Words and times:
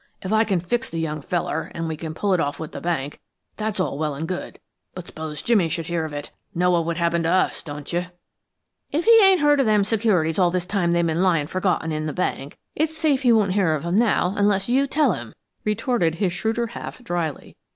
If 0.23 0.33
I 0.33 0.45
can 0.45 0.59
fix 0.59 0.89
the 0.89 0.97
young 0.99 1.21
feller, 1.21 1.69
and 1.75 1.87
we 1.87 1.95
can 1.95 2.15
pull 2.15 2.33
it 2.33 2.39
off 2.39 2.59
with 2.59 2.71
the 2.71 2.81
bank, 2.81 3.21
that's 3.57 3.79
all 3.79 3.99
well 3.99 4.15
and 4.15 4.27
good. 4.27 4.57
But 4.95 5.05
s'pose 5.05 5.43
Jimmy 5.43 5.69
should 5.69 5.85
hear 5.85 6.05
of 6.05 6.11
it? 6.11 6.31
Know 6.55 6.71
what 6.71 6.85
would 6.87 6.97
happen 6.97 7.21
to 7.21 7.29
us, 7.29 7.61
don't 7.61 7.93
you?" 7.93 8.05
"If 8.91 9.05
he 9.05 9.19
ain't 9.23 9.41
heard 9.41 9.59
of 9.59 9.67
them 9.67 9.83
securities 9.83 10.39
all 10.39 10.49
this 10.49 10.65
time 10.65 10.91
they've 10.91 11.05
been 11.05 11.21
lyin' 11.21 11.45
forgotten 11.45 11.91
in 11.91 12.07
the 12.07 12.13
bank, 12.13 12.57
it's 12.75 12.97
safe 12.97 13.21
he 13.21 13.31
won't 13.31 13.53
hear 13.53 13.75
of 13.75 13.85
'em 13.85 13.99
now 13.99 14.33
unless 14.35 14.67
you 14.67 14.87
tell 14.87 15.13
him," 15.13 15.35
retorted 15.65 16.15
his 16.15 16.33
shrewder 16.33 16.65
half, 16.65 17.03
dryly. 17.03 17.55